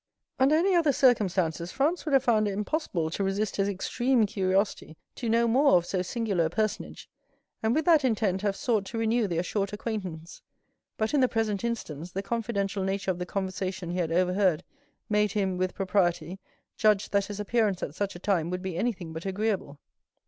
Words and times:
20139m 0.39 0.41
Under 0.43 0.55
any 0.55 0.73
other 0.75 0.91
circumstances, 0.91 1.71
Franz 1.71 2.05
would 2.07 2.13
have 2.13 2.23
found 2.23 2.47
it 2.47 2.53
impossible 2.53 3.11
to 3.11 3.23
resist 3.23 3.57
his 3.57 3.69
extreme 3.69 4.25
curiosity 4.25 4.97
to 5.13 5.29
know 5.29 5.47
more 5.47 5.73
of 5.77 5.85
so 5.85 6.01
singular 6.01 6.45
a 6.45 6.49
personage, 6.49 7.07
and 7.61 7.75
with 7.75 7.85
that 7.85 8.03
intent 8.03 8.41
have 8.41 8.55
sought 8.55 8.83
to 8.85 8.97
renew 8.97 9.27
their 9.27 9.43
short 9.43 9.73
acquaintance; 9.73 10.41
but 10.97 11.13
in 11.13 11.19
the 11.21 11.27
present 11.27 11.63
instance, 11.63 12.13
the 12.13 12.23
confidential 12.23 12.83
nature 12.83 13.11
of 13.11 13.19
the 13.19 13.27
conversation 13.27 13.91
he 13.91 13.99
had 13.99 14.11
overheard 14.11 14.63
made 15.07 15.33
him, 15.33 15.55
with 15.55 15.75
propriety, 15.75 16.39
judge 16.75 17.09
that 17.09 17.25
his 17.27 17.39
appearance 17.39 17.83
at 17.83 17.93
such 17.93 18.15
a 18.15 18.19
time 18.19 18.49
would 18.49 18.63
be 18.63 18.75
anything 18.77 19.13
but 19.13 19.27
agreeable. 19.27 19.79